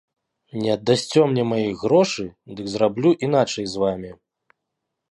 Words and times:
Не 0.61 0.69
аддасцё 0.75 1.21
мне 1.33 1.43
маіх 1.51 1.75
грошы, 1.83 2.27
дык 2.57 2.65
зраблю 2.75 3.09
іначай 3.29 3.65
з 3.77 3.87
вамі! 3.87 4.11